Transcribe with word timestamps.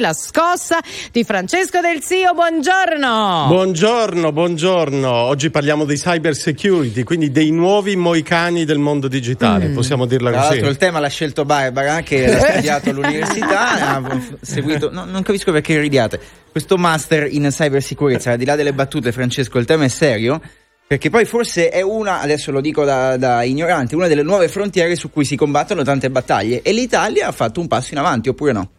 La 0.00 0.12
scossa 0.12 0.78
di 1.10 1.24
Francesco 1.24 1.80
Del 1.80 2.00
Zio, 2.04 2.32
buongiorno. 2.32 3.46
Buongiorno, 3.48 4.30
buongiorno. 4.30 5.10
Oggi 5.10 5.50
parliamo 5.50 5.84
di 5.84 5.96
cyber 5.96 6.36
security, 6.36 7.02
quindi 7.02 7.32
dei 7.32 7.50
nuovi 7.50 7.96
moicani 7.96 8.64
del 8.64 8.78
mondo 8.78 9.08
digitale, 9.08 9.66
mm. 9.66 9.74
possiamo 9.74 10.06
dirla 10.06 10.30
Tra 10.30 10.38
così. 10.38 10.48
Tra 10.50 10.54
l'altro 10.54 10.70
il 10.70 10.76
tema 10.76 11.00
l'ha 11.00 11.08
scelto 11.08 11.44
Barbara, 11.44 12.02
che 12.02 12.32
ha 12.32 12.38
studiato 12.52 12.90
all'università, 12.90 13.96
ha 13.96 14.20
seguito, 14.40 14.88
no, 14.92 15.04
non 15.04 15.22
capisco 15.22 15.50
perché 15.50 15.80
ridiate, 15.80 16.20
questo 16.52 16.76
master 16.76 17.26
in 17.32 17.48
cyber 17.50 17.82
sicurezza, 17.82 18.30
al 18.30 18.38
di 18.38 18.44
là 18.44 18.54
delle 18.54 18.72
battute 18.72 19.10
Francesco, 19.10 19.58
il 19.58 19.64
tema 19.64 19.82
è 19.82 19.88
serio. 19.88 20.40
Perché 20.86 21.10
poi 21.10 21.24
forse 21.24 21.70
è 21.70 21.82
una, 21.82 22.20
adesso 22.20 22.52
lo 22.52 22.60
dico 22.60 22.84
da, 22.84 23.16
da 23.16 23.42
ignorante, 23.42 23.96
una 23.96 24.06
delle 24.06 24.22
nuove 24.22 24.48
frontiere 24.48 24.94
su 24.94 25.10
cui 25.10 25.24
si 25.24 25.34
combattono 25.34 25.82
tante 25.82 26.08
battaglie. 26.08 26.62
E 26.62 26.72
l'Italia 26.72 27.26
ha 27.26 27.32
fatto 27.32 27.60
un 27.60 27.66
passo 27.66 27.92
in 27.92 27.98
avanti, 27.98 28.28
oppure 28.30 28.52
no? 28.52 28.70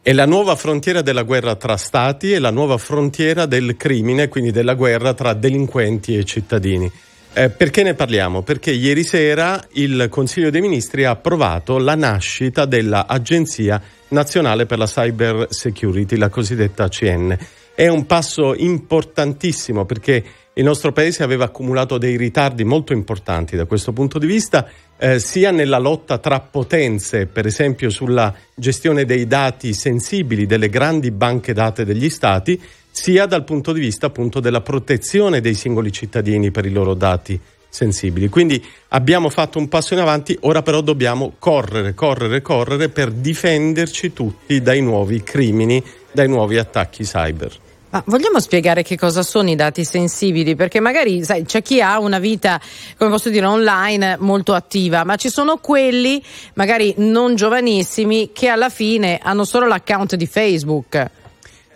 È 0.00 0.12
la 0.12 0.26
nuova 0.26 0.54
frontiera 0.56 1.02
della 1.02 1.22
guerra 1.22 1.56
tra 1.56 1.76
stati 1.76 2.32
e 2.32 2.38
la 2.38 2.50
nuova 2.50 2.78
frontiera 2.78 3.46
del 3.46 3.76
crimine, 3.76 4.28
quindi 4.28 4.50
della 4.50 4.74
guerra 4.74 5.12
tra 5.12 5.34
delinquenti 5.34 6.16
e 6.16 6.24
cittadini. 6.24 6.90
Eh, 7.34 7.50
perché 7.50 7.82
ne 7.82 7.94
parliamo? 7.94 8.42
Perché 8.42 8.70
ieri 8.70 9.04
sera 9.04 9.62
il 9.72 10.06
Consiglio 10.08 10.50
dei 10.50 10.60
Ministri 10.60 11.04
ha 11.04 11.10
approvato 11.10 11.78
la 11.78 11.94
nascita 11.94 12.64
dell'Agenzia 12.64 13.80
Nazionale 14.08 14.64
per 14.64 14.78
la 14.78 14.86
Cyber 14.86 15.46
Security, 15.50 16.16
la 16.16 16.30
cosiddetta 16.30 16.84
ACN. 16.84 17.36
È 17.74 17.86
un 17.86 18.06
passo 18.06 18.54
importantissimo 18.54 19.84
perché 19.84 20.24
il 20.58 20.64
nostro 20.64 20.90
paese 20.90 21.22
aveva 21.22 21.44
accumulato 21.44 21.98
dei 21.98 22.16
ritardi 22.16 22.64
molto 22.64 22.92
importanti 22.92 23.54
da 23.54 23.64
questo 23.64 23.92
punto 23.92 24.18
di 24.18 24.26
vista, 24.26 24.68
eh, 24.98 25.20
sia 25.20 25.52
nella 25.52 25.78
lotta 25.78 26.18
tra 26.18 26.40
potenze, 26.40 27.26
per 27.26 27.46
esempio 27.46 27.90
sulla 27.90 28.34
gestione 28.56 29.04
dei 29.04 29.28
dati 29.28 29.72
sensibili 29.72 30.46
delle 30.46 30.68
grandi 30.68 31.12
banche 31.12 31.52
date 31.52 31.84
degli 31.84 32.10
stati, 32.10 32.60
sia 32.90 33.26
dal 33.26 33.44
punto 33.44 33.72
di 33.72 33.78
vista 33.78 34.06
appunto 34.06 34.40
della 34.40 34.60
protezione 34.60 35.40
dei 35.40 35.54
singoli 35.54 35.92
cittadini 35.92 36.50
per 36.50 36.66
i 36.66 36.72
loro 36.72 36.94
dati 36.94 37.40
sensibili. 37.68 38.28
Quindi 38.28 38.60
abbiamo 38.88 39.28
fatto 39.28 39.60
un 39.60 39.68
passo 39.68 39.94
in 39.94 40.00
avanti, 40.00 40.36
ora 40.40 40.62
però 40.62 40.80
dobbiamo 40.80 41.34
correre, 41.38 41.94
correre, 41.94 42.42
correre 42.42 42.88
per 42.88 43.12
difenderci 43.12 44.12
tutti 44.12 44.60
dai 44.60 44.82
nuovi 44.82 45.22
crimini, 45.22 45.80
dai 46.10 46.26
nuovi 46.26 46.58
attacchi 46.58 47.04
cyber. 47.04 47.66
Ma 47.90 48.02
vogliamo 48.04 48.38
spiegare 48.38 48.82
che 48.82 48.98
cosa 48.98 49.22
sono 49.22 49.48
i 49.48 49.54
dati 49.54 49.82
sensibili? 49.82 50.54
Perché 50.54 50.78
magari 50.78 51.24
sai, 51.24 51.44
c'è 51.44 51.62
chi 51.62 51.80
ha 51.80 51.98
una 51.98 52.18
vita, 52.18 52.60
come 52.98 53.08
posso 53.08 53.30
dire, 53.30 53.46
online 53.46 54.18
molto 54.20 54.52
attiva, 54.52 55.04
ma 55.04 55.16
ci 55.16 55.30
sono 55.30 55.56
quelli, 55.56 56.22
magari 56.54 56.92
non 56.98 57.34
giovanissimi, 57.34 58.30
che 58.34 58.48
alla 58.48 58.68
fine 58.68 59.18
hanno 59.22 59.44
solo 59.44 59.66
l'account 59.66 60.16
di 60.16 60.26
Facebook. 60.26 61.10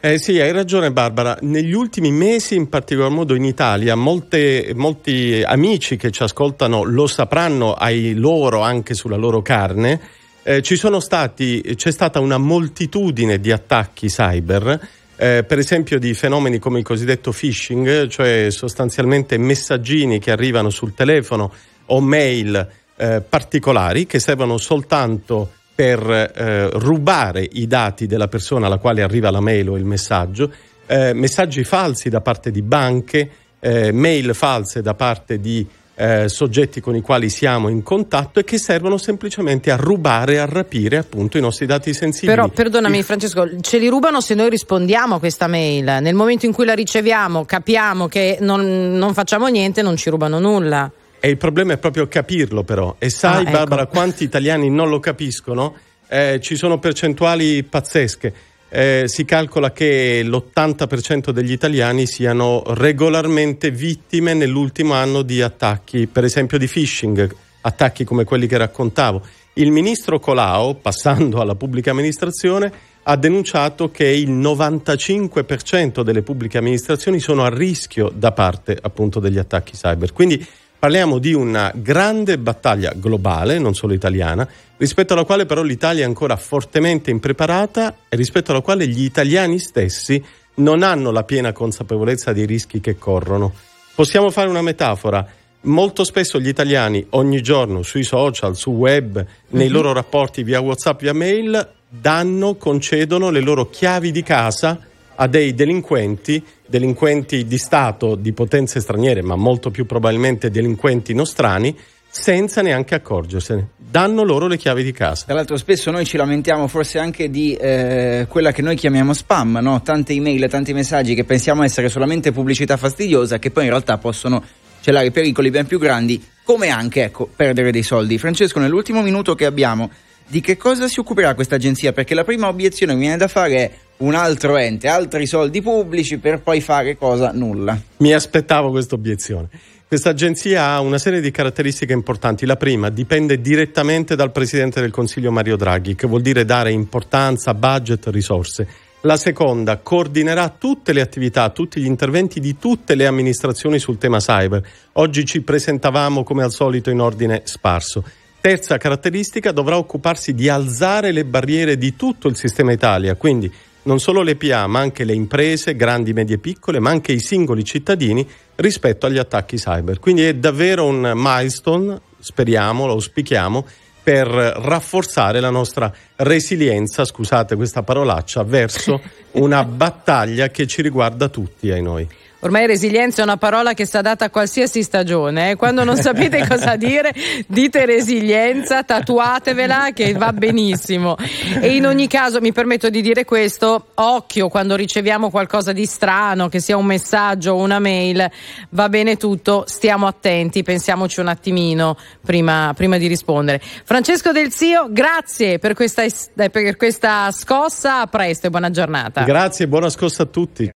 Eh 0.00 0.18
sì, 0.18 0.38
hai 0.38 0.52
ragione 0.52 0.92
Barbara. 0.92 1.38
Negli 1.42 1.72
ultimi 1.72 2.10
mesi, 2.10 2.56
in 2.56 2.68
particolar 2.68 3.10
modo 3.10 3.34
in 3.34 3.44
Italia, 3.44 3.94
molte, 3.94 4.72
molti 4.74 5.42
amici 5.42 5.96
che 5.96 6.10
ci 6.10 6.24
ascoltano 6.24 6.82
lo 6.82 7.06
sapranno 7.06 7.72
ai 7.72 8.12
loro, 8.12 8.60
anche 8.60 8.92
sulla 8.92 9.16
loro 9.16 9.40
carne. 9.40 9.98
Eh, 10.42 10.60
stati, 10.98 11.74
c'è 11.76 11.90
stata 11.90 12.18
una 12.20 12.36
moltitudine 12.36 13.40
di 13.40 13.50
attacchi 13.50 14.08
cyber 14.08 15.00
eh, 15.16 15.44
per 15.44 15.58
esempio 15.58 15.98
di 15.98 16.14
fenomeni 16.14 16.58
come 16.58 16.78
il 16.78 16.84
cosiddetto 16.84 17.32
phishing, 17.32 18.08
cioè 18.08 18.48
sostanzialmente 18.50 19.36
messaggini 19.38 20.18
che 20.18 20.30
arrivano 20.30 20.70
sul 20.70 20.94
telefono 20.94 21.52
o 21.86 22.00
mail 22.00 22.68
eh, 22.96 23.20
particolari 23.20 24.06
che 24.06 24.18
servono 24.18 24.58
soltanto 24.58 25.50
per 25.74 26.08
eh, 26.08 26.70
rubare 26.78 27.48
i 27.52 27.66
dati 27.66 28.06
della 28.06 28.28
persona 28.28 28.66
alla 28.66 28.78
quale 28.78 29.02
arriva 29.02 29.30
la 29.30 29.40
mail 29.40 29.70
o 29.70 29.76
il 29.76 29.84
messaggio, 29.84 30.52
eh, 30.86 31.12
messaggi 31.12 31.64
falsi 31.64 32.08
da 32.08 32.20
parte 32.20 32.50
di 32.50 32.62
banche, 32.62 33.30
eh, 33.58 33.92
mail 33.92 34.34
false 34.34 34.82
da 34.82 34.94
parte 34.94 35.40
di 35.40 35.66
eh, 35.94 36.28
soggetti 36.28 36.80
con 36.80 36.96
i 36.96 37.00
quali 37.00 37.28
siamo 37.28 37.68
in 37.68 37.82
contatto 37.82 38.40
e 38.40 38.44
che 38.44 38.58
servono 38.58 38.96
semplicemente 38.96 39.70
a 39.70 39.76
rubare, 39.76 40.38
a 40.38 40.46
rapire 40.46 40.96
appunto 40.96 41.38
i 41.38 41.40
nostri 41.40 41.66
dati 41.66 41.92
sensibili. 41.92 42.34
Però 42.34 42.48
perdonami 42.48 43.02
Francesco, 43.02 43.60
ce 43.60 43.78
li 43.78 43.88
rubano 43.88 44.20
se 44.20 44.34
noi 44.34 44.48
rispondiamo 44.50 45.16
a 45.16 45.18
questa 45.18 45.46
mail. 45.46 45.98
Nel 46.00 46.14
momento 46.14 46.46
in 46.46 46.52
cui 46.52 46.64
la 46.64 46.74
riceviamo 46.74 47.44
capiamo 47.44 48.08
che 48.08 48.38
non, 48.40 48.96
non 48.96 49.14
facciamo 49.14 49.46
niente, 49.48 49.82
non 49.82 49.96
ci 49.96 50.10
rubano 50.10 50.38
nulla. 50.38 50.90
E 51.20 51.28
il 51.28 51.36
problema 51.36 51.74
è 51.74 51.78
proprio 51.78 52.08
capirlo 52.08 52.64
però. 52.64 52.96
E 52.98 53.10
sai 53.10 53.36
ah, 53.36 53.40
ecco. 53.42 53.50
Barbara 53.50 53.86
quanti 53.86 54.24
italiani 54.24 54.70
non 54.70 54.88
lo 54.88 54.98
capiscono? 54.98 55.74
Eh, 56.08 56.40
ci 56.42 56.56
sono 56.56 56.78
percentuali 56.78 57.62
pazzesche 57.62 58.34
eh, 58.74 59.04
si 59.06 59.26
calcola 59.26 59.70
che 59.70 60.22
l'80% 60.24 61.28
degli 61.28 61.52
italiani 61.52 62.06
siano 62.06 62.62
regolarmente 62.68 63.70
vittime 63.70 64.32
nell'ultimo 64.32 64.94
anno 64.94 65.20
di 65.20 65.42
attacchi, 65.42 66.06
per 66.06 66.24
esempio 66.24 66.56
di 66.56 66.66
phishing, 66.66 67.34
attacchi 67.60 68.04
come 68.04 68.24
quelli 68.24 68.46
che 68.46 68.56
raccontavo. 68.56 69.26
Il 69.54 69.70
ministro 69.70 70.18
Colau, 70.18 70.80
passando 70.80 71.42
alla 71.42 71.54
pubblica 71.54 71.90
amministrazione, 71.90 72.72
ha 73.02 73.16
denunciato 73.16 73.90
che 73.90 74.06
il 74.06 74.30
95% 74.30 76.00
delle 76.00 76.22
pubbliche 76.22 76.56
amministrazioni 76.56 77.20
sono 77.20 77.44
a 77.44 77.50
rischio 77.50 78.10
da 78.14 78.32
parte 78.32 78.78
appunto 78.80 79.20
degli 79.20 79.38
attacchi 79.38 79.72
cyber. 79.72 80.12
Quindi 80.12 80.46
Parliamo 80.82 81.20
di 81.20 81.32
una 81.32 81.70
grande 81.76 82.38
battaglia 82.38 82.92
globale, 82.96 83.60
non 83.60 83.72
solo 83.72 83.92
italiana, 83.92 84.48
rispetto 84.78 85.12
alla 85.12 85.22
quale 85.22 85.46
però 85.46 85.62
l'Italia 85.62 86.02
è 86.02 86.06
ancora 86.06 86.34
fortemente 86.34 87.12
impreparata 87.12 87.98
e 88.08 88.16
rispetto 88.16 88.50
alla 88.50 88.62
quale 88.62 88.88
gli 88.88 89.04
italiani 89.04 89.60
stessi 89.60 90.20
non 90.54 90.82
hanno 90.82 91.12
la 91.12 91.22
piena 91.22 91.52
consapevolezza 91.52 92.32
dei 92.32 92.46
rischi 92.46 92.80
che 92.80 92.98
corrono. 92.98 93.54
Possiamo 93.94 94.32
fare 94.32 94.48
una 94.48 94.60
metafora. 94.60 95.24
Molto 95.60 96.02
spesso 96.02 96.40
gli 96.40 96.48
italiani 96.48 97.06
ogni 97.10 97.40
giorno 97.42 97.84
sui 97.84 98.02
social, 98.02 98.56
su 98.56 98.72
web, 98.72 99.24
nei 99.50 99.66
mm-hmm. 99.66 99.72
loro 99.72 99.92
rapporti 99.92 100.42
via 100.42 100.58
WhatsApp, 100.58 101.02
via 101.02 101.14
mail, 101.14 101.74
danno, 101.88 102.56
concedono 102.56 103.30
le 103.30 103.40
loro 103.40 103.70
chiavi 103.70 104.10
di 104.10 104.24
casa 104.24 104.80
a 105.22 105.28
dei 105.28 105.54
delinquenti, 105.54 106.42
delinquenti 106.66 107.46
di 107.46 107.56
Stato, 107.56 108.16
di 108.16 108.32
potenze 108.32 108.80
straniere, 108.80 109.22
ma 109.22 109.36
molto 109.36 109.70
più 109.70 109.86
probabilmente 109.86 110.50
delinquenti 110.50 111.14
nostrani, 111.14 111.76
senza 112.08 112.60
neanche 112.60 112.96
accorgersene. 112.96 113.68
Danno 113.76 114.24
loro 114.24 114.48
le 114.48 114.56
chiavi 114.56 114.82
di 114.82 114.90
casa. 114.90 115.26
Tra 115.26 115.34
l'altro 115.34 115.56
spesso 115.56 115.92
noi 115.92 116.04
ci 116.06 116.16
lamentiamo 116.16 116.66
forse 116.66 116.98
anche 116.98 117.30
di 117.30 117.54
eh, 117.54 118.26
quella 118.28 118.50
che 118.50 118.62
noi 118.62 118.74
chiamiamo 118.74 119.12
spam, 119.14 119.60
no? 119.62 119.80
tante 119.82 120.12
email, 120.12 120.48
tanti 120.50 120.72
messaggi 120.72 121.14
che 121.14 121.22
pensiamo 121.22 121.62
essere 121.62 121.88
solamente 121.88 122.32
pubblicità 122.32 122.76
fastidiosa, 122.76 123.38
che 123.38 123.52
poi 123.52 123.64
in 123.64 123.70
realtà 123.70 123.98
possono 123.98 124.42
celare 124.80 125.12
pericoli 125.12 125.50
ben 125.50 125.66
più 125.66 125.78
grandi, 125.78 126.20
come 126.42 126.68
anche 126.68 127.04
ecco, 127.04 127.28
perdere 127.34 127.70
dei 127.70 127.84
soldi. 127.84 128.18
Francesco, 128.18 128.58
nell'ultimo 128.58 129.02
minuto 129.02 129.36
che 129.36 129.46
abbiamo, 129.46 129.88
di 130.26 130.40
che 130.40 130.56
cosa 130.56 130.88
si 130.88 130.98
occuperà 130.98 131.34
questa 131.34 131.56
agenzia? 131.56 131.92
Perché 131.92 132.14
la 132.14 132.24
prima 132.24 132.48
obiezione 132.48 132.92
che 132.92 132.98
mi 132.98 133.04
viene 133.04 133.18
da 133.18 133.28
fare 133.28 133.54
è 133.54 133.70
un 134.02 134.14
altro 134.14 134.56
ente, 134.56 134.88
altri 134.88 135.26
soldi 135.26 135.62
pubblici 135.62 136.18
per 136.18 136.40
poi 136.40 136.60
fare 136.60 136.96
cosa? 136.96 137.30
Nulla. 137.32 137.80
Mi 137.98 138.12
aspettavo 138.12 138.70
questa 138.70 138.96
obiezione. 138.96 139.48
Questa 139.86 140.10
agenzia 140.10 140.70
ha 140.70 140.80
una 140.80 140.98
serie 140.98 141.20
di 141.20 141.30
caratteristiche 141.30 141.92
importanti. 141.92 142.46
La 142.46 142.56
prima 142.56 142.88
dipende 142.88 143.40
direttamente 143.40 144.16
dal 144.16 144.32
Presidente 144.32 144.80
del 144.80 144.90
Consiglio 144.90 145.30
Mario 145.30 145.56
Draghi, 145.56 145.94
che 145.94 146.06
vuol 146.06 146.22
dire 146.22 146.44
dare 146.44 146.72
importanza, 146.72 147.54
budget, 147.54 148.06
risorse. 148.08 148.66
La 149.02 149.16
seconda 149.16 149.78
coordinerà 149.78 150.48
tutte 150.48 150.92
le 150.92 151.00
attività, 151.00 151.50
tutti 151.50 151.80
gli 151.80 151.86
interventi 151.86 152.40
di 152.40 152.56
tutte 152.56 152.94
le 152.94 153.06
amministrazioni 153.06 153.78
sul 153.78 153.98
tema 153.98 154.18
cyber. 154.18 154.62
Oggi 154.92 155.24
ci 155.24 155.42
presentavamo 155.42 156.24
come 156.24 156.42
al 156.42 156.52
solito 156.52 156.88
in 156.90 157.00
ordine 157.00 157.42
sparso. 157.44 158.04
Terza 158.40 158.78
caratteristica 158.78 159.52
dovrà 159.52 159.76
occuparsi 159.76 160.34
di 160.34 160.48
alzare 160.48 161.12
le 161.12 161.24
barriere 161.24 161.76
di 161.76 161.94
tutto 161.94 162.28
il 162.28 162.36
sistema 162.36 162.72
Italia, 162.72 163.14
quindi 163.14 163.52
non 163.84 163.98
solo 163.98 164.22
le 164.22 164.36
PA, 164.36 164.66
ma 164.66 164.80
anche 164.80 165.04
le 165.04 165.14
imprese, 165.14 165.74
grandi, 165.74 166.12
medie 166.12 166.36
e 166.36 166.38
piccole, 166.38 166.78
ma 166.78 166.90
anche 166.90 167.12
i 167.12 167.20
singoli 167.20 167.64
cittadini 167.64 168.28
rispetto 168.56 169.06
agli 169.06 169.18
attacchi 169.18 169.56
cyber. 169.56 169.98
Quindi 169.98 170.22
è 170.22 170.34
davvero 170.34 170.86
un 170.86 171.12
milestone, 171.14 172.00
speriamo, 172.18 172.86
lo 172.86 172.92
auspichiamo, 172.92 173.66
per 174.02 174.26
rafforzare 174.26 175.38
la 175.40 175.50
nostra 175.50 175.92
resilienza, 176.16 177.04
scusate 177.04 177.54
questa 177.54 177.82
parolaccia, 177.82 178.42
verso 178.42 179.00
una 179.32 179.64
battaglia 179.64 180.48
che 180.48 180.66
ci 180.66 180.82
riguarda 180.82 181.28
tutti 181.28 181.70
ai 181.70 181.82
noi. 181.82 182.08
Ormai 182.44 182.66
resilienza 182.66 183.20
è 183.20 183.24
una 183.24 183.36
parola 183.36 183.72
che 183.72 183.86
sta 183.86 184.00
data 184.00 184.24
a 184.24 184.30
qualsiasi 184.30 184.82
stagione. 184.82 185.50
Eh? 185.50 185.56
Quando 185.56 185.84
non 185.84 185.96
sapete 185.96 186.44
cosa 186.48 186.74
dire, 186.74 187.12
dite 187.46 187.86
resilienza, 187.86 188.82
tatuatevela 188.82 189.90
che 189.94 190.12
va 190.14 190.32
benissimo. 190.32 191.16
E 191.60 191.76
in 191.76 191.86
ogni 191.86 192.08
caso 192.08 192.40
mi 192.40 192.52
permetto 192.52 192.90
di 192.90 193.00
dire 193.00 193.24
questo, 193.24 193.90
occhio 193.94 194.48
quando 194.48 194.74
riceviamo 194.74 195.30
qualcosa 195.30 195.70
di 195.70 195.86
strano, 195.86 196.48
che 196.48 196.58
sia 196.58 196.76
un 196.76 196.84
messaggio 196.84 197.52
o 197.52 197.62
una 197.62 197.78
mail, 197.78 198.28
va 198.70 198.88
bene 198.88 199.16
tutto, 199.16 199.62
stiamo 199.68 200.08
attenti, 200.08 200.64
pensiamoci 200.64 201.20
un 201.20 201.28
attimino 201.28 201.96
prima, 202.24 202.72
prima 202.74 202.98
di 202.98 203.06
rispondere. 203.06 203.60
Francesco 203.84 204.32
Del 204.32 204.50
Zio, 204.50 204.88
grazie 204.90 205.60
per 205.60 205.74
questa, 205.74 206.02
per 206.34 206.76
questa 206.76 207.30
scossa, 207.30 208.00
a 208.00 208.06
presto 208.08 208.48
e 208.48 208.50
buona 208.50 208.70
giornata. 208.70 209.22
Grazie, 209.22 209.68
buona 209.68 209.88
scossa 209.88 210.24
a 210.24 210.26
tutti. 210.26 210.72